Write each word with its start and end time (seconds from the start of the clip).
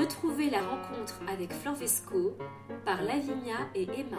Retrouvez 0.00 0.48
la 0.48 0.62
rencontre 0.62 1.20
avec 1.28 1.52
Flanvesco 1.52 2.34
par 2.86 3.02
Lavinia 3.02 3.68
et 3.74 3.82
Emma. 3.82 4.16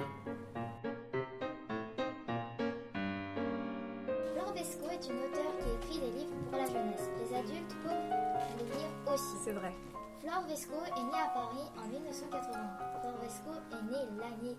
Flanvesco 4.36 4.86
est 4.92 5.10
une 5.10 5.18
auteure 5.18 5.58
qui 5.58 5.72
écrit 5.74 6.00
des 6.00 6.20
livres 6.20 6.36
pour 6.44 6.60
la 6.60 6.68
jeunesse. 6.68 7.10
Les 7.18 7.36
adultes 7.36 7.76
peuvent 7.82 8.60
les 8.60 8.66
lire 8.66 8.92
aussi. 9.12 9.36
C'est 9.44 9.54
vrai. 9.54 9.74
Flore 10.20 10.44
Vesco 10.48 10.76
est 10.86 11.04
née 11.04 11.20
à 11.20 11.30
Paris 11.34 11.66
en 11.76 11.88
1980. 11.88 12.78
Flore 13.02 13.18
Vesco 13.24 13.50
est 13.72 13.92
née 13.92 14.20
l'année 14.20 14.58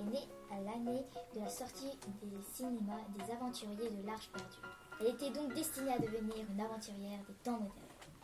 est 0.00 0.10
née 0.10 0.28
à 0.50 0.60
l'année 0.60 1.04
de 1.36 1.40
la 1.40 1.48
sortie 1.48 1.96
des 2.20 2.42
cinémas 2.52 3.04
des 3.16 3.32
aventuriers 3.32 3.90
de 3.90 4.04
l'Arche 4.04 4.28
perdue. 4.32 4.68
Elle 5.00 5.14
était 5.14 5.30
donc 5.30 5.54
destinée 5.54 5.92
à 5.92 6.00
devenir 6.00 6.34
une 6.52 6.60
aventurière 6.60 7.20
des 7.28 7.34
temps 7.44 7.60
modernes. 7.60 7.70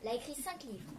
Elle 0.03 0.09
a 0.09 0.15
écrit 0.15 0.35
cinq 0.35 0.65
livres. 0.65 0.91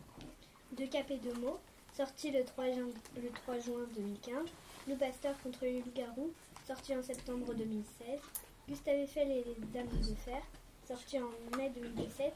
De 0.78 0.84
et 0.84 1.18
de 1.20 1.40
mots, 1.40 1.58
sorti 1.96 2.32
le 2.32 2.44
3, 2.44 2.66
juin, 2.74 2.90
le 3.16 3.30
3 3.30 3.60
juin 3.60 3.86
2015. 3.96 4.50
Nous 4.88 4.98
pasteur 4.98 5.34
contre 5.42 5.64
les 5.64 5.80
loups-garous, 5.80 6.34
sorti 6.68 6.94
en 6.94 7.02
septembre 7.02 7.54
2016. 7.54 8.20
Gustave 8.68 8.96
Eiffel 8.96 9.32
et 9.32 9.46
les 9.46 9.56
Dames 9.74 9.88
de 9.88 10.16
Fer, 10.16 10.42
sorti 10.86 11.18
en 11.20 11.30
mai 11.56 11.70
2017. 11.70 12.34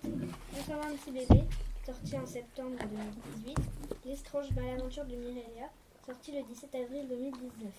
226 0.55 1.11
bébés, 1.11 1.43
sorti 1.85 2.17
en 2.17 2.25
septembre 2.25 2.77
2018. 3.43 3.57
L'estrange 4.05 4.51
malaventure 4.51 5.03
de 5.03 5.17
Mirelia, 5.17 5.69
sorti 6.05 6.31
le 6.31 6.43
17 6.43 6.75
avril 6.75 7.09
2019. 7.09 7.73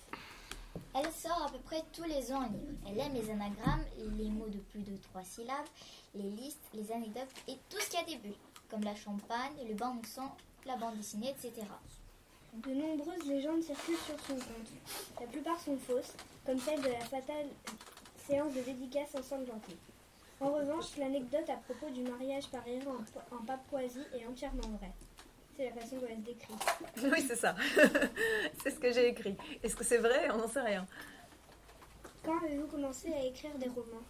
Elle 0.94 1.10
sort 1.12 1.44
à 1.46 1.50
peu 1.50 1.58
près 1.58 1.82
tous 1.92 2.04
les 2.04 2.32
ans 2.32 2.40
un 2.40 2.48
livre. 2.48 2.78
Elle 2.88 2.98
aime 2.98 3.14
les 3.14 3.30
anagrammes, 3.30 3.84
les 4.18 4.28
mots 4.28 4.48
de 4.48 4.58
plus 4.58 4.82
de 4.82 4.96
trois 4.96 5.22
syllabes, 5.22 5.66
les 6.14 6.30
listes, 6.30 6.64
les 6.74 6.90
anecdotes 6.92 7.28
et 7.48 7.56
tout 7.68 7.80
ce 7.80 7.90
qui 7.90 7.96
a 7.96 8.04
des 8.04 8.16
bulles, 8.16 8.34
comme 8.70 8.82
la 8.82 8.94
champagne, 8.94 9.54
le 9.68 9.74
bain 9.74 9.96
sang, 10.04 10.36
la 10.66 10.76
bande 10.76 10.96
dessinée, 10.96 11.30
etc. 11.30 11.66
De 12.54 12.74
nombreuses 12.74 13.26
légendes 13.26 13.62
circulent 13.62 13.96
sur 13.96 14.18
son 14.26 14.34
compte. 14.34 15.20
La 15.20 15.26
plupart 15.26 15.60
sont 15.60 15.76
fausses, 15.78 16.14
comme 16.44 16.58
celle 16.58 16.82
de 16.82 16.88
la 16.88 17.00
fatale 17.00 17.46
séance 18.26 18.52
de 18.54 18.60
dédicace 18.60 19.14
ensanglantée. 19.14 19.76
En 20.40 20.52
revanche, 20.52 20.96
l'anecdote 20.96 21.48
à 21.48 21.56
propos 21.56 21.90
du 21.90 22.02
mariage 22.02 22.48
par 22.48 22.66
erreur 22.66 22.94
en, 23.30 23.36
en 23.36 23.44
Papouasie 23.44 24.06
est 24.14 24.26
entièrement 24.26 24.68
vraie. 24.78 24.92
C'est 25.60 25.66
la 25.74 25.80
façon 25.82 25.96
dont 25.96 26.06
elle 26.08 26.16
se 26.16 26.22
décrit. 26.22 26.54
Oui, 27.12 27.22
c'est 27.28 27.36
ça. 27.36 27.54
c'est 28.62 28.70
ce 28.70 28.78
que 28.78 28.90
j'ai 28.92 29.08
écrit. 29.08 29.36
Est-ce 29.62 29.76
que 29.76 29.84
c'est 29.84 29.98
vrai? 29.98 30.30
On 30.32 30.38
n'en 30.38 30.48
sait 30.48 30.62
rien. 30.62 30.86
Quand 32.24 32.42
avez-vous 32.42 32.66
commencé 32.66 33.12
à 33.12 33.22
écrire 33.26 33.50
des 33.58 33.68
romans 33.68 34.00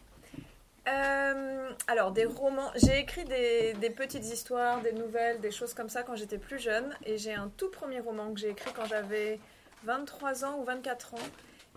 Euh, 0.87 1.73
alors, 1.89 2.13
des 2.13 2.25
romans. 2.25 2.71
J'ai 2.77 3.01
écrit 3.01 3.25
des, 3.25 3.75
des 3.75 3.91
petites 3.91 4.27
histoires, 4.27 4.81
des 4.81 4.93
nouvelles, 4.93 5.41
des 5.41 5.51
choses 5.51 5.75
comme 5.75 5.89
ça 5.89 6.05
quand 6.05 6.15
j'étais 6.15 6.39
plus 6.39 6.61
jeune. 6.61 6.95
Et 7.05 7.19
j'ai 7.19 7.35
un 7.35 7.49
tout 7.57 7.71
premier 7.71 7.99
roman 7.99 8.33
que 8.33 8.39
j'ai 8.39 8.51
écrit 8.51 8.73
quand 8.73 8.87
j'avais 8.87 9.41
23 9.83 10.45
ans 10.45 10.57
ou 10.61 10.63
24 10.63 11.15
ans 11.15 11.29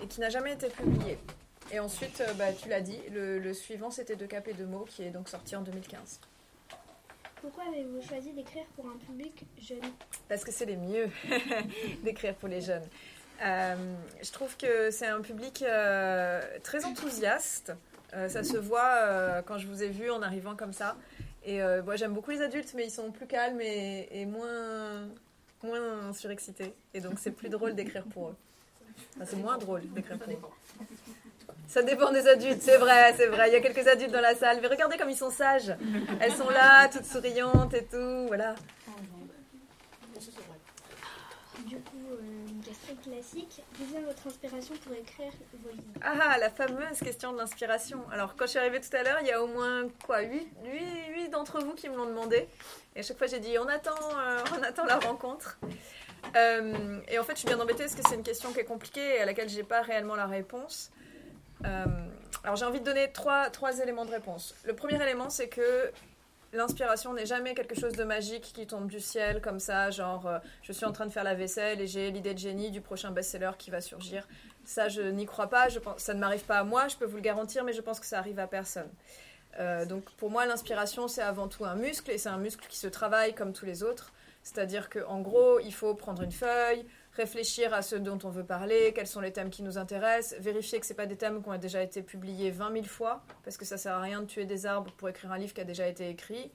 et 0.04 0.08
qui 0.08 0.20
n'a 0.20 0.30
jamais 0.30 0.54
été 0.54 0.68
publié. 0.68 1.18
Et 1.72 1.80
ensuite, 1.80 2.22
euh, 2.22 2.32
bah, 2.34 2.54
tu 2.54 2.70
l'as 2.70 2.82
dit, 2.82 3.00
le, 3.12 3.40
le 3.40 3.54
suivant 3.56 3.90
c'était 3.90 4.16
De 4.16 4.28
Cap 4.28 4.48
et 4.48 4.54
de 4.54 4.66
mots 4.66 4.86
qui 4.88 5.02
est 5.02 5.10
donc 5.10 5.30
sorti 5.30 5.56
en 5.56 5.62
2015. 5.62 6.20
Pourquoi 7.44 7.66
avez-vous 7.66 8.02
choisi 8.02 8.32
d'écrire 8.32 8.64
pour 8.74 8.86
un 8.86 8.96
public 9.06 9.46
jeune 9.62 9.82
Parce 10.30 10.46
que 10.46 10.52
c'est 10.54 10.64
les 10.64 10.78
mieux 10.78 11.10
d'écrire 12.04 12.36
pour 12.36 12.48
les 12.48 12.62
jeunes. 12.62 12.86
Euh, 13.44 13.76
je 14.22 14.32
trouve 14.32 14.56
que 14.56 14.92
c'est 14.92 15.08
un 15.08 15.20
public 15.20 15.62
euh, 15.62 16.42
très 16.64 16.86
enthousiaste. 16.86 17.74
Euh, 18.14 18.30
ça 18.30 18.46
se 18.46 18.56
voit 18.56 18.96
euh, 18.96 19.42
quand 19.42 19.58
je 19.58 19.68
vous 19.68 19.84
ai 19.84 19.90
vu 19.90 20.10
en 20.10 20.22
arrivant 20.22 20.56
comme 20.56 20.72
ça. 20.72 20.96
Et 21.44 21.62
euh, 21.62 21.84
moi, 21.84 21.98
j'aime 21.98 22.14
beaucoup 22.14 22.32
les 22.32 22.42
adultes, 22.42 22.74
mais 22.78 22.86
ils 22.86 22.92
sont 22.92 23.12
plus 23.12 23.28
calmes 23.28 23.60
et, 23.60 24.08
et 24.10 24.26
moins, 24.26 25.10
moins 25.64 26.14
surexcités. 26.14 26.74
Et 26.94 27.02
donc, 27.02 27.20
c'est 27.20 27.32
plus 27.32 27.50
drôle 27.50 27.76
d'écrire 27.76 28.06
pour 28.06 28.30
eux. 28.30 28.36
Enfin, 29.18 29.26
c'est 29.26 29.36
moins 29.36 29.58
drôle 29.58 29.82
d'écrire 29.92 30.18
pour 30.18 30.32
eux. 30.32 30.38
Ça 31.74 31.82
dépend 31.82 32.12
des 32.12 32.28
adultes, 32.28 32.62
c'est 32.62 32.78
vrai, 32.78 33.16
c'est 33.18 33.26
vrai. 33.26 33.50
Il 33.50 33.54
y 33.54 33.56
a 33.56 33.60
quelques 33.60 33.88
adultes 33.88 34.12
dans 34.12 34.22
la 34.22 34.36
salle, 34.36 34.60
mais 34.62 34.68
regardez 34.68 34.96
comme 34.96 35.10
ils 35.10 35.18
sont 35.18 35.32
sages. 35.32 35.76
Elles 36.20 36.34
sont 36.34 36.52
là, 36.52 36.88
toutes 36.88 37.04
souriantes 37.04 37.74
et 37.74 37.84
tout, 37.86 38.28
voilà. 38.28 38.54
Du 41.66 41.78
coup, 41.78 41.98
euh, 42.12 42.48
une 42.48 42.62
question 42.62 42.96
classique. 43.04 43.64
D'où 43.80 43.86
vient 43.86 44.02
votre 44.02 44.28
inspiration 44.28 44.76
pour 44.84 44.94
écrire 44.94 45.32
vos 45.64 45.72
livres? 45.72 46.00
Ah, 46.04 46.38
la 46.38 46.52
fameuse 46.52 47.00
question 47.00 47.34
de 47.34 47.40
l'inspiration. 47.40 48.02
Alors, 48.12 48.36
quand 48.36 48.46
je 48.46 48.52
suis 48.52 48.60
arrivée 48.60 48.80
tout 48.80 48.96
à 48.96 49.02
l'heure, 49.02 49.18
il 49.22 49.28
y 49.28 49.32
a 49.32 49.42
au 49.42 49.48
moins 49.48 49.88
quoi 50.06 50.22
8, 50.22 51.30
d'entre 51.32 51.60
vous 51.60 51.74
qui 51.74 51.90
me 51.90 51.98
l'ont 51.98 52.06
demandé. 52.06 52.48
Et 52.96 53.00
à 53.00 53.02
chaque 53.02 53.18
fois, 53.18 53.26
j'ai 53.26 53.40
dit 53.40 53.58
on 53.58 53.68
attend, 53.68 53.96
euh, 54.20 54.38
on 54.60 54.62
attend 54.62 54.86
la 54.86 55.00
rencontre. 55.00 55.58
Euh, 56.36 57.00
et 57.08 57.18
en 57.18 57.24
fait, 57.24 57.34
je 57.34 57.40
suis 57.40 57.48
bien 57.48 57.60
embêtée 57.60 57.86
parce 57.86 57.96
que 57.96 58.08
c'est 58.08 58.16
une 58.16 58.22
question 58.22 58.54
qui 58.54 58.60
est 58.60 58.66
compliquée 58.66 59.16
et 59.16 59.22
à 59.22 59.26
laquelle 59.26 59.50
j'ai 59.50 59.64
pas 59.64 59.82
réellement 59.82 60.16
la 60.16 60.28
réponse. 60.28 60.92
Euh, 61.66 61.86
alors, 62.44 62.56
j'ai 62.56 62.66
envie 62.66 62.80
de 62.80 62.86
donner 62.86 63.12
trois, 63.12 63.50
trois 63.50 63.80
éléments 63.80 64.06
de 64.06 64.12
réponse. 64.12 64.56
Le 64.66 64.74
premier 64.74 65.02
élément, 65.02 65.30
c'est 65.30 65.48
que 65.48 65.92
l'inspiration 66.54 67.14
n'est 67.14 67.26
jamais 67.26 67.54
quelque 67.54 67.80
chose 67.80 67.94
de 67.94 68.04
magique 68.04 68.52
qui 68.54 68.68
tombe 68.68 68.88
du 68.88 69.00
ciel 69.00 69.42
comme 69.42 69.60
ça, 69.60 69.90
genre 69.92 70.28
euh, 70.28 70.40
je 70.62 70.72
suis 70.72 70.86
en 70.86 70.92
train 70.92 71.06
de 71.06 71.12
faire 71.12 71.24
la 71.24 71.34
vaisselle 71.34 71.82
et 71.82 71.88
j'ai 71.88 72.12
l'idée 72.12 72.34
de 72.34 72.40
génie 72.40 72.72
du 72.72 72.82
prochain 72.82 73.12
best-seller 73.12 73.52
qui 73.58 73.72
va 73.72 73.82
surgir. 73.82 74.28
Ça, 74.66 74.88
je 74.88 75.02
n'y 75.02 75.26
crois 75.26 75.48
pas. 75.48 75.70
Je 75.70 75.80
pense, 75.80 76.00
ça 76.00 76.14
ne 76.14 76.20
m'arrive 76.20 76.44
pas 76.44 76.60
à 76.60 76.64
moi, 76.64 76.88
je 76.88 76.96
peux 76.96 77.06
vous 77.06 77.18
le 77.18 77.22
garantir, 77.22 77.64
mais 77.64 77.74
je 77.74 77.82
pense 77.82 78.00
que 78.00 78.06
ça 78.06 78.20
arrive 78.20 78.40
à 78.40 78.48
personne. 78.48 78.90
Euh, 79.60 79.86
donc 79.86 80.10
pour 80.12 80.30
moi, 80.30 80.46
l'inspiration, 80.46 81.08
c'est 81.08 81.22
avant 81.22 81.48
tout 81.48 81.66
un 81.66 81.76
muscle 81.76 82.10
et 82.12 82.18
c'est 82.18 82.30
un 82.30 82.38
muscle 82.38 82.66
qui 82.68 82.78
se 82.78 82.88
travaille 82.88 83.34
comme 83.34 83.54
tous 83.54 83.66
les 83.66 83.84
autres. 83.84 84.14
C'est-à-dire 84.44 84.90
qu'en 84.90 85.22
gros, 85.22 85.60
il 85.60 85.74
faut 85.74 85.96
prendre 85.96 86.22
une 86.22 86.32
feuille, 86.32 86.86
réfléchir 87.14 87.74
à 87.74 87.82
ce 87.82 87.96
dont 87.96 88.20
on 88.24 88.30
veut 88.30 88.44
parler, 88.44 88.92
quels 88.94 89.08
sont 89.08 89.22
les 89.22 89.32
thèmes 89.32 89.50
qui 89.50 89.64
nous 89.64 89.78
intéressent, 89.78 90.40
vérifier 90.40 90.80
que 90.80 90.86
ce 90.86 90.94
pas 90.94 91.06
des 91.06 91.16
thèmes 91.16 91.42
qui 91.42 91.50
ont 91.50 91.58
déjà 91.58 91.82
été 91.82 92.02
publiés 92.02 92.52
20 92.52 92.74
000 92.74 92.86
fois, 92.86 93.24
parce 93.44 93.56
que 93.56 93.66
ça 93.66 93.78
sert 93.78 93.94
à 93.94 94.02
rien 94.02 94.22
de 94.22 94.26
tuer 94.26 94.46
des 94.46 94.66
arbres 94.66 94.92
pour 94.98 95.08
écrire 95.10 95.32
un 95.32 95.38
livre 95.38 95.54
qui 95.54 95.62
a 95.62 95.66
déjà 95.66 95.88
été 95.88 96.10
écrit. 96.10 96.52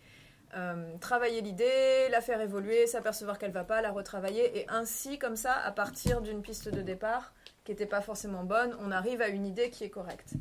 Euh, 0.55 0.97
travailler 1.01 1.41
l'idée, 1.41 2.09
la 2.11 2.21
faire 2.21 2.41
évoluer, 2.41 2.87
s'apercevoir 2.87 3.39
qu'elle 3.39 3.53
va 3.53 3.65
pas, 3.65 3.81
la 3.81 3.91
retravailler, 3.91 4.59
et 4.59 4.67
ainsi, 4.69 5.19
comme 5.19 5.37
ça, 5.37 5.55
à 5.55 5.73
partir 5.73 6.21
d'une 6.21 6.43
piste 6.43 6.69
de 6.69 6.83
départ 6.83 7.33
qui 7.65 7.73
n'était 7.73 7.87
pas 7.87 8.01
forcément 8.01 8.45
bonne, 8.45 8.77
on 8.81 8.91
arrive 8.91 9.23
à 9.23 9.29
une 9.29 9.47
idée 9.47 9.71
qui 9.71 9.85
est 9.85 9.91
correcte. 9.91 10.35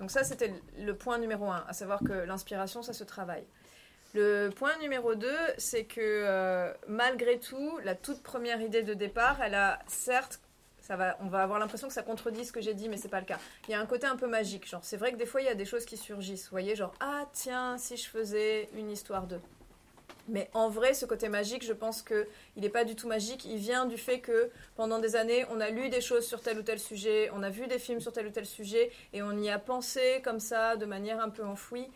Donc 0.00 0.10
ça, 0.10 0.24
c'était 0.24 0.52
le 0.78 0.96
point 0.96 1.18
numéro 1.18 1.50
un, 1.50 1.64
à 1.68 1.72
savoir 1.72 2.00
que 2.00 2.12
l'inspiration, 2.12 2.82
ça 2.82 2.92
se 2.92 3.04
travaille. 3.04 3.46
Le 4.14 4.50
point 4.50 4.76
numéro 4.78 5.16
2, 5.16 5.28
c'est 5.58 5.84
que 5.84 6.00
euh, 6.00 6.72
malgré 6.86 7.40
tout, 7.40 7.78
la 7.82 7.96
toute 7.96 8.22
première 8.22 8.60
idée 8.60 8.82
de 8.82 8.94
départ, 8.94 9.42
elle 9.42 9.56
a 9.56 9.80
certes, 9.88 10.40
ça 10.80 10.94
va, 10.94 11.16
on 11.20 11.26
va 11.26 11.42
avoir 11.42 11.58
l'impression 11.58 11.88
que 11.88 11.94
ça 11.94 12.04
contredit 12.04 12.44
ce 12.44 12.52
que 12.52 12.60
j'ai 12.60 12.74
dit, 12.74 12.88
mais 12.88 12.96
c'est 12.96 13.08
pas 13.08 13.18
le 13.18 13.26
cas. 13.26 13.40
Il 13.66 13.72
y 13.72 13.74
a 13.74 13.80
un 13.80 13.86
côté 13.86 14.06
un 14.06 14.14
peu 14.14 14.28
magique, 14.28 14.68
genre 14.68 14.84
c'est 14.84 14.96
vrai 14.96 15.10
que 15.10 15.16
des 15.16 15.26
fois 15.26 15.40
il 15.40 15.46
y 15.46 15.50
a 15.50 15.56
des 15.56 15.64
choses 15.64 15.84
qui 15.84 15.96
surgissent, 15.96 16.44
vous 16.44 16.52
voyez, 16.52 16.76
genre 16.76 16.94
ah 17.00 17.24
tiens 17.32 17.76
si 17.76 17.96
je 17.96 18.08
faisais 18.08 18.68
une 18.76 18.88
histoire 18.88 19.26
de. 19.26 19.40
Mais 20.28 20.48
en 20.54 20.68
vrai, 20.68 20.94
ce 20.94 21.06
côté 21.06 21.28
magique, 21.28 21.64
je 21.64 21.72
pense 21.72 22.00
que 22.00 22.28
il 22.56 22.62
n'est 22.62 22.70
pas 22.70 22.84
du 22.84 22.94
tout 22.94 23.08
magique. 23.08 23.44
Il 23.44 23.58
vient 23.58 23.84
du 23.84 23.98
fait 23.98 24.20
que 24.20 24.48
pendant 24.76 24.98
des 25.00 25.16
années, 25.16 25.44
on 25.50 25.60
a 25.60 25.70
lu 25.70 25.90
des 25.90 26.00
choses 26.00 26.24
sur 26.24 26.40
tel 26.40 26.58
ou 26.58 26.62
tel 26.62 26.78
sujet, 26.78 27.30
on 27.34 27.42
a 27.42 27.50
vu 27.50 27.66
des 27.66 27.80
films 27.80 28.00
sur 28.00 28.12
tel 28.12 28.28
ou 28.28 28.30
tel 28.30 28.46
sujet, 28.46 28.92
et 29.12 29.22
on 29.22 29.32
y 29.32 29.50
a 29.50 29.58
pensé 29.58 30.22
comme 30.22 30.40
ça, 30.40 30.76
de 30.76 30.86
manière 30.86 31.20
un 31.20 31.30
peu 31.30 31.44
enfouie. 31.44 31.90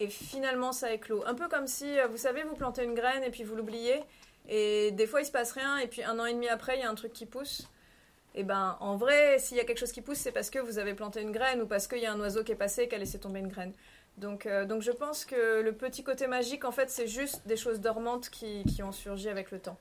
Et 0.00 0.08
finalement, 0.08 0.72
ça 0.72 0.92
éclot. 0.92 1.22
Un 1.26 1.34
peu 1.34 1.48
comme 1.48 1.66
si, 1.66 1.98
euh, 1.98 2.06
vous 2.08 2.16
savez, 2.16 2.42
vous 2.42 2.54
plantez 2.54 2.84
une 2.84 2.94
graine 2.94 3.22
et 3.22 3.30
puis 3.30 3.44
vous 3.44 3.54
l'oubliez. 3.54 4.02
Et 4.48 4.90
des 4.92 5.06
fois, 5.06 5.20
il 5.20 5.26
se 5.26 5.30
passe 5.30 5.52
rien. 5.52 5.78
Et 5.78 5.86
puis 5.86 6.02
un 6.02 6.18
an 6.18 6.26
et 6.26 6.32
demi 6.32 6.48
après, 6.48 6.76
il 6.76 6.80
y 6.80 6.84
a 6.84 6.90
un 6.90 6.94
truc 6.94 7.12
qui 7.12 7.26
pousse. 7.26 7.68
Et 8.34 8.44
ben, 8.44 8.76
en 8.80 8.96
vrai, 8.96 9.38
s'il 9.38 9.56
y 9.56 9.60
a 9.60 9.64
quelque 9.64 9.78
chose 9.78 9.92
qui 9.92 10.00
pousse, 10.00 10.18
c'est 10.18 10.32
parce 10.32 10.50
que 10.50 10.58
vous 10.58 10.78
avez 10.78 10.94
planté 10.94 11.20
une 11.20 11.32
graine 11.32 11.60
ou 11.60 11.66
parce 11.66 11.86
qu'il 11.86 11.98
y 11.98 12.06
a 12.06 12.12
un 12.12 12.20
oiseau 12.20 12.42
qui 12.42 12.52
est 12.52 12.56
passé 12.56 12.82
et 12.82 12.88
qui 12.88 12.94
a 12.94 12.98
laissé 12.98 13.18
tomber 13.18 13.40
une 13.40 13.48
graine. 13.48 13.72
Donc, 14.18 14.46
euh, 14.46 14.64
donc 14.64 14.82
je 14.82 14.90
pense 14.90 15.24
que 15.24 15.60
le 15.60 15.72
petit 15.72 16.02
côté 16.02 16.26
magique, 16.26 16.64
en 16.64 16.72
fait, 16.72 16.90
c'est 16.90 17.06
juste 17.06 17.46
des 17.46 17.56
choses 17.56 17.80
dormantes 17.80 18.30
qui, 18.30 18.64
qui 18.64 18.82
ont 18.82 18.92
surgi 18.92 19.28
avec 19.28 19.50
le 19.50 19.58
temps. 19.58 19.78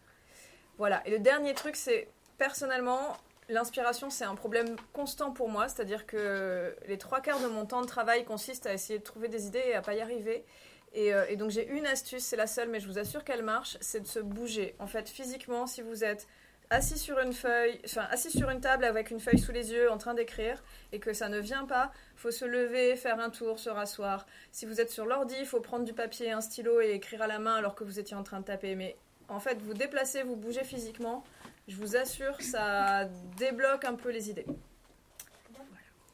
Voilà. 0.77 1.01
Et 1.05 1.11
le 1.11 1.19
dernier 1.19 1.53
truc, 1.53 1.75
c'est 1.75 2.07
personnellement, 2.37 3.17
l'inspiration, 3.49 4.09
c'est 4.09 4.25
un 4.25 4.35
problème 4.35 4.75
constant 4.93 5.31
pour 5.31 5.49
moi. 5.49 5.67
C'est-à-dire 5.67 6.05
que 6.05 6.75
les 6.87 6.97
trois 6.97 7.21
quarts 7.21 7.39
de 7.39 7.47
mon 7.47 7.65
temps 7.65 7.81
de 7.81 7.87
travail 7.87 8.25
consistent 8.25 8.65
à 8.65 8.73
essayer 8.73 8.99
de 8.99 9.03
trouver 9.03 9.27
des 9.27 9.47
idées 9.47 9.63
et 9.65 9.75
à 9.75 9.81
pas 9.81 9.93
y 9.93 10.01
arriver. 10.01 10.45
Et, 10.93 11.13
euh, 11.13 11.25
et 11.29 11.37
donc 11.37 11.51
j'ai 11.51 11.67
une 11.67 11.85
astuce, 11.85 12.23
c'est 12.23 12.35
la 12.35 12.47
seule, 12.47 12.69
mais 12.69 12.79
je 12.79 12.87
vous 12.87 12.99
assure 12.99 13.23
qu'elle 13.23 13.43
marche, 13.43 13.77
c'est 13.79 14.01
de 14.01 14.07
se 14.07 14.19
bouger. 14.19 14.75
En 14.79 14.87
fait, 14.87 15.09
physiquement, 15.09 15.65
si 15.65 15.81
vous 15.81 16.03
êtes 16.03 16.27
assis 16.71 16.97
sur 16.97 17.19
une 17.19 17.33
feuille, 17.33 17.79
enfin 17.85 18.07
assis 18.11 18.31
sur 18.31 18.49
une 18.49 18.61
table 18.61 18.85
avec 18.85 19.11
une 19.11 19.19
feuille 19.19 19.39
sous 19.39 19.51
les 19.51 19.73
yeux 19.73 19.91
en 19.91 19.97
train 19.97 20.13
d'écrire 20.13 20.63
et 20.93 20.99
que 20.99 21.11
ça 21.13 21.27
ne 21.27 21.37
vient 21.37 21.65
pas, 21.65 21.91
faut 22.15 22.31
se 22.31 22.45
lever, 22.45 22.95
faire 22.95 23.19
un 23.19 23.29
tour, 23.29 23.59
se 23.59 23.69
rasseoir. 23.69 24.25
Si 24.51 24.65
vous 24.65 24.79
êtes 24.79 24.89
sur 24.89 25.05
l'ordi, 25.05 25.35
il 25.39 25.45
faut 25.45 25.59
prendre 25.59 25.83
du 25.83 25.93
papier, 25.93 26.31
un 26.31 26.41
stylo 26.41 26.81
et 26.81 26.91
écrire 26.91 27.21
à 27.21 27.27
la 27.27 27.39
main 27.39 27.55
alors 27.55 27.75
que 27.75 27.83
vous 27.83 27.99
étiez 27.99 28.15
en 28.15 28.23
train 28.23 28.39
de 28.39 28.45
taper. 28.45 28.75
Mais 28.75 28.97
en 29.27 29.39
fait, 29.39 29.61
vous 29.61 29.73
déplacez, 29.73 30.23
vous 30.23 30.37
bougez 30.37 30.63
physiquement, 30.63 31.23
je 31.67 31.75
vous 31.77 31.95
assure, 31.95 32.39
ça 32.41 33.05
débloque 33.37 33.85
un 33.85 33.95
peu 33.95 34.09
les 34.11 34.29
idées. 34.29 34.45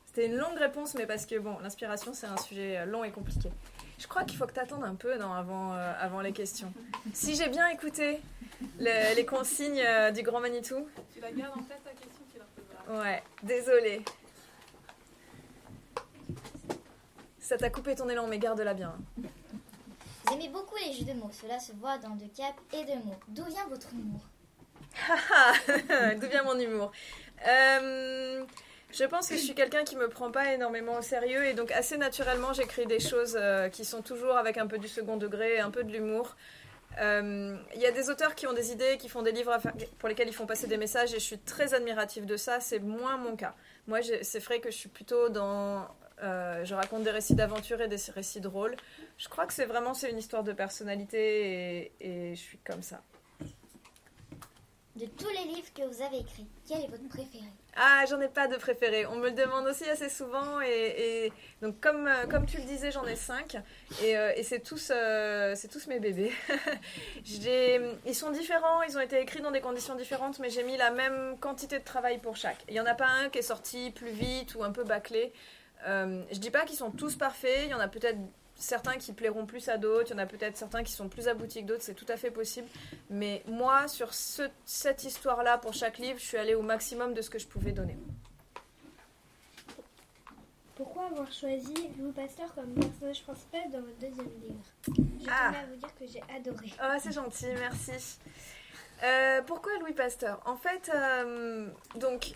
C'était 0.05 0.27
une 0.27 0.35
longue 0.37 0.57
réponse, 0.57 0.95
mais 0.95 1.05
parce 1.05 1.25
que 1.25 1.37
bon, 1.37 1.57
l'inspiration 1.59 2.13
c'est 2.13 2.25
un 2.27 2.37
sujet 2.37 2.85
long 2.85 3.03
et 3.03 3.11
compliqué. 3.11 3.49
Je 3.99 4.07
crois 4.07 4.23
qu'il 4.23 4.37
faut 4.37 4.45
que 4.45 4.53
tu 4.53 4.59
attendes 4.59 4.83
un 4.83 4.95
peu 4.95 5.17
non, 5.17 5.33
avant, 5.33 5.73
euh, 5.73 5.93
avant 5.99 6.21
les 6.21 6.31
questions. 6.33 6.71
Si 7.13 7.35
j'ai 7.35 7.49
bien 7.49 7.67
écouté, 7.69 8.19
le- 8.79 9.15
les 9.15 9.25
consignes 9.25 9.81
euh, 9.83 10.11
du 10.11 10.21
Grand 10.23 10.39
Manitou. 10.39 10.87
Tu 11.13 11.19
la 11.19 11.31
gardes 11.31 11.57
en 11.57 11.63
tête 11.63 11.83
ta 11.83 11.91
question 11.91 12.23
qu'il 12.31 12.39
leur 12.39 12.47
posera. 12.47 13.01
Ouais, 13.01 13.23
désolé. 13.43 14.03
Ça 17.39 17.57
t'a 17.57 17.69
coupé 17.69 17.95
ton 17.95 18.09
élan, 18.09 18.27
mais 18.27 18.39
garde-la 18.39 18.73
bien. 18.73 18.95
Vous 19.17 20.33
aimez 20.33 20.49
beaucoup 20.49 20.75
les 20.85 20.93
jeux 20.93 21.05
de 21.05 21.13
mots, 21.13 21.31
cela 21.31 21.59
se 21.59 21.71
voit 21.73 21.97
dans 21.97 22.15
de 22.15 22.25
cap 22.27 22.53
et 22.73 22.83
de 22.83 23.03
mots. 23.05 23.15
D'où 23.29 23.45
vient 23.45 23.65
votre 23.67 23.93
humour? 23.93 24.21
D'où 26.19 26.27
vient 26.27 26.43
mon 26.43 26.57
humour 26.59 26.91
Euh, 27.47 28.43
Je 28.91 29.03
pense 29.03 29.27
que 29.29 29.35
je 29.35 29.41
suis 29.41 29.53
quelqu'un 29.55 29.83
qui 29.83 29.95
me 29.95 30.07
prend 30.07 30.31
pas 30.31 30.53
énormément 30.53 30.97
au 30.97 31.01
sérieux 31.01 31.45
et 31.45 31.53
donc 31.53 31.71
assez 31.71 31.97
naturellement 31.97 32.53
j'écris 32.53 32.85
des 32.85 32.99
choses 32.99 33.37
euh, 33.39 33.69
qui 33.69 33.83
sont 33.85 34.01
toujours 34.01 34.37
avec 34.37 34.57
un 34.57 34.65
peu 34.67 34.77
du 34.77 34.87
second 34.87 35.17
degré, 35.17 35.59
un 35.59 35.71
peu 35.71 35.83
de 35.83 35.91
l'humour. 35.91 36.35
Euh, 36.99 37.55
Il 37.75 37.81
y 37.81 37.85
a 37.85 37.91
des 37.91 38.09
auteurs 38.09 38.33
qui 38.33 38.47
ont 38.47 38.53
des 38.53 38.71
idées, 38.71 38.97
qui 38.97 39.07
font 39.09 39.21
des 39.21 39.31
livres 39.31 39.55
pour 39.99 40.09
lesquels 40.09 40.29
ils 40.29 40.33
font 40.33 40.47
passer 40.47 40.67
des 40.67 40.77
messages 40.77 41.13
et 41.13 41.19
je 41.19 41.23
suis 41.25 41.37
très 41.37 41.73
admirative 41.75 42.25
de 42.25 42.37
ça. 42.37 42.59
C'est 42.59 42.79
moins 42.79 43.17
mon 43.17 43.35
cas. 43.35 43.53
Moi, 43.87 43.99
c'est 44.23 44.39
vrai 44.39 44.59
que 44.59 44.71
je 44.71 44.77
suis 44.77 44.89
plutôt 44.89 45.29
dans. 45.29 45.87
je 46.21 46.73
raconte 46.73 47.03
des 47.03 47.11
récits 47.11 47.35
d'aventure 47.35 47.81
et 47.81 47.87
des 47.87 48.01
récits 48.15 48.41
drôles. 48.41 48.75
Je 49.19 49.27
crois 49.29 49.45
que 49.45 49.53
c'est 49.53 49.65
vraiment 49.65 49.93
c'est 49.93 50.09
une 50.09 50.17
histoire 50.17 50.43
de 50.43 50.53
personnalité 50.53 51.91
et 51.99 52.33
je 52.35 52.39
suis 52.41 52.57
comme 52.59 52.81
ça. 52.81 53.01
De 54.97 55.05
tous 55.05 55.29
les 55.29 55.53
livres 55.53 55.67
que 55.75 55.83
vous 55.83 56.01
avez 56.01 56.17
écrits, 56.17 56.47
quel 56.67 56.83
est 56.83 56.87
votre 56.87 57.07
préféré 57.07 57.43
Ah, 57.75 58.03
j'en 58.09 58.19
ai 58.19 58.29
pas 58.29 58.47
de 58.47 58.55
préféré. 58.55 59.05
On 59.05 59.17
me 59.17 59.29
le 59.29 59.31
demande 59.31 59.67
aussi 59.67 59.87
assez 59.87 60.09
souvent. 60.09 60.59
Et, 60.61 61.31
donc, 61.61 61.79
comme, 61.79 62.07
euh, 62.07 62.25
comme 62.25 62.47
tu 62.47 62.57
le 62.57 62.63
disais, 62.63 62.89
j'en 62.89 63.05
ai 63.05 63.15
cinq. 63.15 63.57
Et, 64.03 64.17
euh, 64.17 64.33
c'est 64.41 64.63
tous, 64.63 64.91
euh, 64.91 65.55
tous 65.71 65.85
mes 65.85 65.99
bébés. 65.99 66.31
Ils 67.25 68.15
sont 68.15 68.31
différents, 68.31 68.81
ils 68.81 68.97
ont 68.97 69.01
été 69.01 69.21
écrits 69.21 69.41
dans 69.41 69.51
des 69.51 69.61
conditions 69.61 69.93
différentes, 69.93 70.39
mais 70.39 70.49
j'ai 70.49 70.63
mis 70.63 70.77
la 70.77 70.89
même 70.89 71.37
quantité 71.39 71.77
de 71.77 71.83
travail 71.83 72.17
pour 72.17 72.35
chaque. 72.35 72.63
Il 72.67 72.73
y 72.73 72.79
en 72.79 72.85
a 72.87 72.95
pas 72.95 73.07
un 73.07 73.29
qui 73.29 73.37
est 73.37 73.43
sorti 73.43 73.91
plus 73.91 74.09
vite 74.09 74.55
ou 74.55 74.63
un 74.63 74.71
peu 74.71 74.83
bâclé. 74.83 75.31
Euh, 75.85 76.23
je 76.31 76.39
dis 76.39 76.49
pas 76.49 76.65
qu'ils 76.65 76.77
sont 76.77 76.91
tous 76.91 77.15
parfaits. 77.15 77.65
Il 77.65 77.69
y 77.69 77.73
en 77.73 77.79
a 77.79 77.87
peut-être 77.87 78.17
certains 78.57 78.97
qui 78.97 79.13
plairont 79.13 79.45
plus 79.45 79.69
à 79.69 79.77
d'autres. 79.77 80.09
Il 80.09 80.13
y 80.13 80.15
en 80.15 80.17
a 80.23 80.25
peut-être 80.25 80.57
certains 80.57 80.83
qui 80.83 80.91
sont 80.91 81.07
plus 81.09 81.27
aboutis 81.27 81.61
que 81.61 81.67
d'autres. 81.67 81.83
C'est 81.83 81.93
tout 81.93 82.05
à 82.09 82.17
fait 82.17 82.31
possible. 82.31 82.67
Mais 83.09 83.43
moi, 83.47 83.87
sur 83.87 84.13
ce- 84.13 84.49
cette 84.65 85.03
histoire-là, 85.03 85.57
pour 85.57 85.73
chaque 85.73 85.97
livre, 85.99 86.19
je 86.19 86.25
suis 86.25 86.37
allée 86.37 86.55
au 86.55 86.61
maximum 86.61 87.13
de 87.13 87.21
ce 87.21 87.29
que 87.29 87.39
je 87.39 87.47
pouvais 87.47 87.71
donner. 87.71 87.97
Pourquoi 90.75 91.05
avoir 91.07 91.31
choisi 91.31 91.73
Louis 91.97 92.11
Pasteur 92.11 92.53
comme 92.53 92.71
personnage 92.75 93.23
principal 93.23 93.61
dans 93.71 93.79
votre 93.81 93.97
deuxième 93.99 94.29
livre? 94.41 94.63
Je 95.19 95.27
Ah. 95.29 95.47
tenais 95.47 95.63
à 95.63 95.65
vous 95.65 95.75
dire 95.75 95.95
que 95.99 96.05
j'ai 96.07 96.21
adoré. 96.35 96.71
Oh, 96.83 96.97
c'est 97.01 97.11
gentil, 97.13 97.47
merci. 97.59 98.19
Euh, 99.03 99.41
pourquoi 99.43 99.71
Louis 99.79 99.93
Pasteur? 99.93 100.39
En 100.45 100.55
fait, 100.55 100.91
euh, 100.93 101.67
donc, 101.95 102.33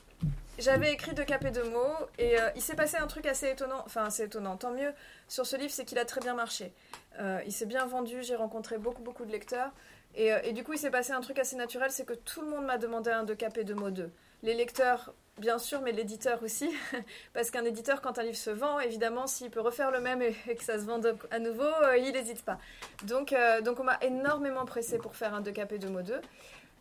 j'avais 0.61 0.93
écrit 0.93 1.13
deux 1.13 1.23
cap 1.23 1.43
et 1.43 1.51
deux 1.51 1.69
mots, 1.69 1.95
et 2.17 2.39
euh, 2.39 2.49
il 2.55 2.61
s'est 2.61 2.75
passé 2.75 2.97
un 2.97 3.07
truc 3.07 3.25
assez 3.25 3.49
étonnant, 3.49 3.81
enfin 3.85 4.05
assez 4.05 4.23
étonnant, 4.23 4.57
tant 4.57 4.71
mieux, 4.71 4.93
sur 5.27 5.45
ce 5.45 5.55
livre, 5.57 5.71
c'est 5.71 5.85
qu'il 5.85 5.97
a 5.97 6.05
très 6.05 6.21
bien 6.21 6.35
marché. 6.35 6.71
Euh, 7.19 7.41
il 7.45 7.51
s'est 7.51 7.65
bien 7.65 7.85
vendu, 7.85 8.21
j'ai 8.21 8.35
rencontré 8.35 8.77
beaucoup, 8.77 9.01
beaucoup 9.01 9.25
de 9.25 9.31
lecteurs, 9.31 9.71
et, 10.15 10.31
euh, 10.31 10.39
et 10.43 10.53
du 10.53 10.63
coup, 10.63 10.73
il 10.73 10.79
s'est 10.79 10.91
passé 10.91 11.13
un 11.13 11.21
truc 11.21 11.39
assez 11.39 11.55
naturel, 11.55 11.91
c'est 11.91 12.05
que 12.05 12.13
tout 12.13 12.41
le 12.41 12.47
monde 12.47 12.65
m'a 12.65 12.77
demandé 12.77 13.09
un 13.09 13.23
deux 13.23 13.35
cap 13.35 13.57
et 13.57 13.63
deux 13.63 13.75
mots 13.75 13.89
2. 13.89 14.11
Les 14.43 14.53
lecteurs, 14.53 15.13
bien 15.39 15.57
sûr, 15.57 15.81
mais 15.81 15.93
l'éditeur 15.93 16.43
aussi, 16.43 16.69
parce 17.33 17.49
qu'un 17.49 17.65
éditeur, 17.65 18.01
quand 18.01 18.19
un 18.19 18.23
livre 18.23 18.37
se 18.37 18.51
vend, 18.51 18.79
évidemment, 18.79 19.25
s'il 19.25 19.49
peut 19.49 19.61
refaire 19.61 19.89
le 19.89 19.99
même 19.99 20.21
et, 20.21 20.33
que 20.55 20.63
ça 20.63 20.77
se 20.77 20.85
vende 20.85 21.17
à 21.31 21.39
nouveau, 21.39 21.69
il 21.97 22.11
n'hésite 22.11 22.43
pas. 22.45 22.59
Donc, 23.03 23.35
donc 23.63 23.79
on 23.79 23.83
m'a 23.83 23.97
énormément 24.01 24.65
pressé 24.65 24.97
pour 24.99 25.15
faire 25.15 25.33
un 25.33 25.41
deux 25.41 25.51
cap 25.51 25.71
et 25.71 25.79
deux 25.79 25.89
mots 25.89 26.01
2. 26.01 26.21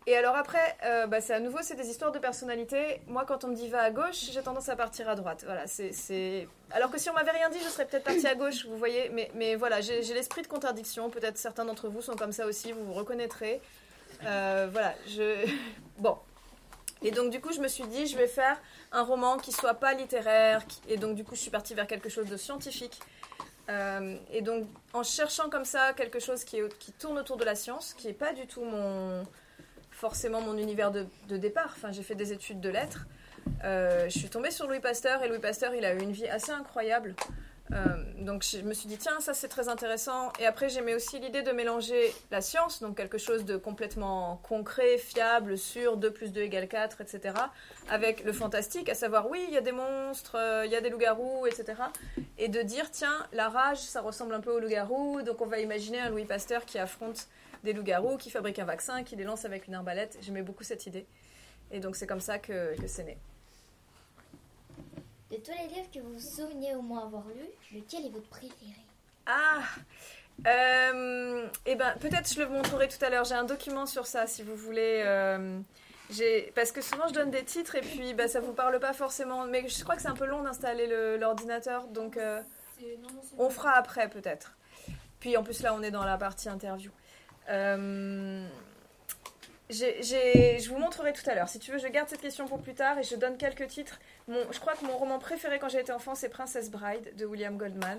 Et 0.07 0.17
alors 0.17 0.35
après, 0.35 0.77
euh, 0.85 1.07
bah, 1.07 1.21
c'est 1.21 1.35
à 1.35 1.41
nouveau, 1.41 1.59
c'est 1.63 1.75
des 1.75 1.89
histoires 1.89 2.11
de 2.11 2.19
personnalité. 2.19 3.01
Moi, 3.07 3.25
quand 3.27 3.45
on 3.45 3.49
me 3.49 3.55
dit 3.55 3.69
va 3.69 3.83
à 3.83 3.91
gauche, 3.91 4.31
j'ai 4.33 4.43
tendance 4.43 4.69
à 4.71 4.77
partir 4.77 5.09
à 5.09 5.15
droite. 5.15 5.43
Voilà, 5.45 5.67
c'est. 5.67 6.49
Alors 6.71 6.91
que 6.91 6.99
si 6.99 7.11
on 7.11 7.13
m'avait 7.13 7.31
rien 7.33 7.51
dit, 7.51 7.59
je 7.59 7.69
serais 7.69 7.87
peut-être 7.87 8.05
partie 8.05 8.27
à 8.27 8.35
gauche, 8.35 8.65
vous 8.67 8.79
voyez. 8.79 9.11
Mais, 9.11 9.31
mais 9.35 9.57
voilà, 9.57 9.81
j'ai, 9.83 10.01
l'esprit 10.15 10.43
de 10.43 10.47
contradiction. 10.47 11.11
Peut-être 11.11 11.37
certains 11.37 11.67
d'entre 11.67 11.89
vous 11.89 12.01
sont 12.01 12.17
comme 12.17 12.33
ça 12.33 12.47
aussi, 12.47 12.73
vous 12.73 12.85
vous 12.85 12.95
reconnaîtrez. 12.95 13.61
Euh, 14.25 14.69
voilà, 14.73 14.95
je... 15.07 15.47
Bon. 15.99 16.17
Et 17.03 17.11
donc, 17.11 17.31
du 17.31 17.41
coup, 17.41 17.53
je 17.53 17.61
me 17.61 17.69
suis 17.69 17.85
dit, 17.85 18.07
je 18.07 18.17
vais 18.17 18.27
faire 18.27 18.59
un 18.93 19.03
roman 19.03 19.37
qui 19.37 19.53
soit 19.53 19.75
pas 19.75 19.93
littéraire. 19.95 20.63
Et 20.89 20.97
donc, 20.97 21.15
du 21.15 21.25
coup, 21.25 21.35
je 21.35 21.41
suis 21.41 21.51
partie 21.51 21.75
vers 21.75 21.87
quelque 21.87 22.09
chose 22.09 22.27
de 22.27 22.37
scientifique. 22.37 22.99
Euh, 23.69 24.17
et 24.33 24.41
donc, 24.41 24.67
en 24.93 25.03
cherchant 25.03 25.49
comme 25.51 25.65
ça 25.65 25.93
quelque 25.93 26.19
chose 26.21 26.45
qui, 26.45 26.59
qui 26.79 26.93
tourne 26.93 27.19
autour 27.19 27.37
de 27.37 27.45
la 27.45 27.55
science, 27.55 27.95
qui 27.95 28.07
n'est 28.07 28.13
pas 28.13 28.33
du 28.33 28.47
tout 28.47 28.65
mon, 28.65 29.25
forcément 30.01 30.41
mon 30.41 30.57
univers 30.57 30.91
de, 30.91 31.07
départ. 31.37 31.75
Enfin, 31.77 31.93
j'ai 31.93 32.03
fait 32.03 32.15
des 32.15 32.33
études 32.33 32.61
de 32.61 32.71
lettres. 32.71 33.07
Euh, 33.65 34.09
je 34.09 34.19
suis 34.19 34.31
tombée 34.31 34.51
sur 34.51 34.67
Louis 34.67 34.81
Pasteur 34.81 35.23
et 35.23 35.29
Louis 35.29 35.39
Pasteur, 35.39 35.75
il 35.75 35.85
a 35.85 35.93
eu 35.93 36.01
une 36.01 36.13
vie 36.13 36.27
assez 36.27 36.53
incroyable. 36.53 37.15
Euh, 37.73 37.97
donc 38.19 38.45
je 38.45 38.59
me 38.63 38.75
suis 38.75 38.89
dit, 38.89 38.99
tiens, 38.99 39.21
ça 39.21 39.35
c'est 39.35 39.49
très 39.49 39.69
intéressant. 39.69 40.33
Et 40.41 40.47
après, 40.47 40.69
j'aimais 40.69 40.95
aussi 40.95 41.19
l'idée 41.21 41.43
de 41.43 41.53
mélanger 41.53 42.13
la 42.31 42.41
science, 42.41 42.81
donc 42.81 42.97
quelque 42.97 43.19
chose 43.19 43.45
de 43.45 43.57
complètement 43.57 44.41
concret, 44.43 44.99
fiable, 44.99 45.57
sûr, 45.57 45.97
2 45.97 46.13
plus 46.13 46.33
2 46.33 46.43
égale 46.43 46.69
4, 46.69 47.01
etc., 47.01 47.35
avec 47.89 48.25
le 48.25 48.33
fantastique, 48.33 48.89
à 48.89 48.95
savoir, 48.95 49.31
oui, 49.31 49.45
il 49.49 49.55
y 49.55 49.57
a 49.57 49.61
des 49.61 49.73
monstres, 49.73 50.37
euh, 50.37 50.67
il 50.67 50.73
y 50.73 50.77
a 50.77 50.81
des 50.81 50.91
loups-garous, 50.91 51.47
etc. 51.47 51.83
Et 52.39 52.49
de 52.49 52.63
dire, 52.63 52.91
tiens, 52.91 53.27
la 53.33 53.49
rage, 53.49 53.79
ça 53.79 54.01
ressemble 54.01 54.35
un 54.35 54.41
peu 54.41 54.51
aux 54.51 54.61
loups-garous, 54.61 55.23
donc 55.23 55.41
on 55.41 55.47
va 55.47 55.61
imaginer 55.61 56.01
un 56.01 56.11
Louis 56.11 56.25
Pasteur 56.25 56.65
qui 56.65 56.79
affronte 56.79 57.29
des 57.63 57.73
loups-garous, 57.73 58.17
qui 58.17 58.31
fabrique 58.31 58.59
un 58.59 58.65
vaccin, 58.65 59.03
qui 59.05 59.17
les 59.17 59.25
lance 59.25 59.45
avec 59.45 59.67
une 59.67 59.75
arbalète. 59.75 60.19
J'aimais 60.23 60.43
beaucoup 60.43 60.65
cette 60.65 60.87
idée. 60.87 61.07
Et 61.71 61.79
donc 61.79 61.95
c'est 61.95 62.07
comme 62.07 62.21
ça 62.21 62.39
que, 62.39 62.81
que 62.81 62.87
c'est 62.87 63.05
né. 63.05 63.19
De 65.31 65.37
tous 65.37 65.53
les 65.53 65.69
livres 65.75 65.89
que 65.95 66.01
vous 66.01 66.13
vous 66.15 66.21
souveniez 66.37 66.75
au 66.75 66.83
moins 66.83 67.05
avoir 67.07 67.25
lus, 67.29 67.77
lequel 67.79 68.07
est 68.07 68.11
votre 68.11 68.29
préféré 68.29 68.75
Ah 69.27 69.61
euh, 70.47 71.47
Eh 71.67 71.77
ben, 71.77 71.95
peut-être 72.01 72.33
je 72.35 72.41
le 72.41 72.49
montrerai 72.49 72.89
tout 72.89 73.03
à 73.05 73.11
l'heure. 73.11 73.25
J'ai 73.25 73.35
un 73.35 73.45
document 73.45 73.87
sur 73.87 74.07
ça, 74.07 74.27
si 74.27 74.43
vous 74.43 74.57
voulez. 74.57 75.03
euh, 75.07 75.61
parce 76.57 76.73
que 76.73 76.81
souvent 76.81 77.07
je 77.07 77.15
donne 77.15 77.31
des 77.31 77.45
titres 77.45 77.77
et 77.77 77.81
puis 77.83 78.15
bah, 78.15 78.27
ça 78.27 78.41
vous 78.41 78.53
parle 78.53 78.81
pas 78.81 78.93
forcément. 78.93 79.45
Mais 79.45 79.69
je 79.69 79.83
crois 79.85 79.95
que 79.95 80.03
c'est 80.03 80.09
un 80.09 80.15
peu 80.17 80.27
long 80.27 80.43
d'installer 80.43 80.89
le- 80.89 81.17
l'ordinateur, 81.17 81.87
donc 81.87 82.17
euh, 82.17 82.43
on 83.39 83.49
fera 83.51 83.73
après 83.77 84.09
peut-être. 84.09 84.57
Puis 85.21 85.37
en 85.37 85.45
plus 85.45 85.63
là 85.63 85.73
on 85.75 85.83
est 85.83 85.93
dans 85.93 86.05
la 86.05 86.17
partie 86.19 86.49
interview. 86.49 86.91
Euh, 87.49 88.45
j'ai- 89.71 90.03
j'ai- 90.03 90.59
je 90.59 90.69
vous 90.71 90.79
montrerai 90.79 91.13
tout 91.13 91.29
à 91.29 91.35
l'heure. 91.35 91.49
Si 91.49 91.59
tu 91.59 91.71
veux, 91.73 91.79
je 91.79 91.87
garde 91.89 92.09
cette 92.09 92.21
question 92.21 92.47
pour 92.47 92.61
plus 92.61 92.75
tard 92.75 92.99
et 92.99 93.03
je 93.03 93.15
donne 93.17 93.37
quelques 93.37 93.67
titres. 93.69 93.99
Mon, 94.29 94.41
je 94.53 94.59
crois 94.61 94.75
que 94.75 94.85
mon 94.85 94.97
roman 94.97 95.19
préféré 95.19 95.59
quand 95.59 95.69
j'étais 95.69 95.93
enfant, 95.93 96.15
c'est 96.15 96.29
Princess 96.29 96.71
Bride 96.71 97.15
de 97.17 97.25
William 97.27 97.57
Goldman, 97.57 97.99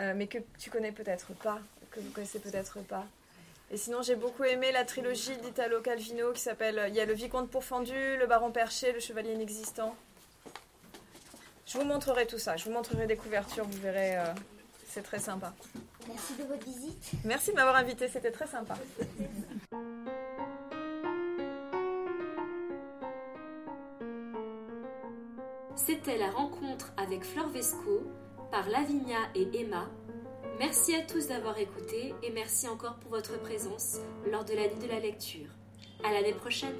euh, 0.00 0.12
mais 0.16 0.26
que 0.26 0.38
tu 0.58 0.70
connais 0.70 0.92
peut-être 0.92 1.32
pas, 1.34 1.58
que 1.90 2.00
vous 2.00 2.10
connaissez 2.10 2.38
peut-être 2.38 2.80
pas. 2.80 3.04
Et 3.70 3.76
sinon, 3.76 4.02
j'ai 4.02 4.14
beaucoup 4.14 4.44
aimé 4.44 4.72
la 4.72 4.84
trilogie 4.84 5.36
d'Italo 5.38 5.80
Calvino 5.80 6.32
qui 6.32 6.40
s'appelle 6.40 6.84
Il 6.88 6.94
y 6.94 7.00
a 7.00 7.06
le 7.06 7.14
Vicomte 7.14 7.50
pourfendu, 7.50 8.16
le 8.18 8.26
Baron 8.26 8.50
Perché, 8.52 8.92
le 8.92 9.00
Chevalier 9.00 9.32
inexistant. 9.32 9.96
Je 11.66 11.78
vous 11.78 11.84
montrerai 11.84 12.26
tout 12.26 12.38
ça. 12.38 12.56
Je 12.56 12.64
vous 12.66 12.70
montrerai 12.72 13.06
des 13.06 13.16
couvertures, 13.16 13.64
vous 13.64 13.80
verrez. 13.80 14.16
euh, 14.18 14.24
c'est 14.88 15.02
très 15.02 15.18
sympa. 15.18 15.52
Merci 16.06 16.34
de 16.34 16.44
votre 16.44 16.64
visite. 16.64 17.10
Merci 17.24 17.50
de 17.50 17.56
m'avoir 17.56 17.74
invité, 17.76 18.06
c'était 18.06 18.30
très 18.30 18.46
sympa. 18.46 18.76
C'était 25.86 26.16
la 26.16 26.30
rencontre 26.30 26.94
avec 26.96 27.24
Flore 27.24 27.48
Vesco 27.48 28.04
par 28.50 28.70
Lavinia 28.70 29.18
et 29.34 29.46
Emma. 29.52 29.90
Merci 30.58 30.94
à 30.94 31.02
tous 31.02 31.28
d'avoir 31.28 31.58
écouté 31.58 32.14
et 32.22 32.30
merci 32.30 32.66
encore 32.68 32.94
pour 32.94 33.10
votre 33.10 33.38
présence 33.42 33.98
lors 34.32 34.46
de 34.46 34.54
la 34.54 34.68
nuit 34.68 34.82
de 34.82 34.88
la 34.88 35.00
lecture. 35.00 35.50
À 36.02 36.10
l'année 36.10 36.32
prochaine! 36.32 36.72